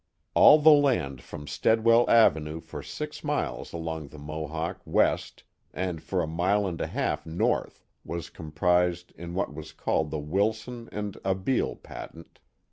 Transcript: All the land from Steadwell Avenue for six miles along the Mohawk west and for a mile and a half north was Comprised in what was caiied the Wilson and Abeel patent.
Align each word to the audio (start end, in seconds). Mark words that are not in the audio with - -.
All 0.33 0.57
the 0.57 0.71
land 0.71 1.21
from 1.21 1.45
Steadwell 1.45 2.09
Avenue 2.09 2.59
for 2.59 2.81
six 2.81 3.23
miles 3.23 3.71
along 3.71 4.07
the 4.07 4.17
Mohawk 4.17 4.81
west 4.83 5.43
and 5.75 6.01
for 6.01 6.23
a 6.23 6.27
mile 6.27 6.65
and 6.65 6.81
a 6.81 6.87
half 6.87 7.23
north 7.27 7.85
was 8.03 8.31
Comprised 8.31 9.11
in 9.15 9.35
what 9.35 9.53
was 9.53 9.73
caiied 9.73 10.09
the 10.09 10.17
Wilson 10.17 10.89
and 10.91 11.17
Abeel 11.23 11.75
patent. 11.83 12.39